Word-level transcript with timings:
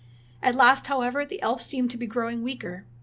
At 0.41 0.55
last, 0.55 0.87
however, 0.87 1.27
the 1.27 1.39
elf 1.43 1.61
seemed 1.61 1.91
to 1.91 1.97
be 1.99 2.07
growing 2.07 2.41
weaker. 2.41 2.85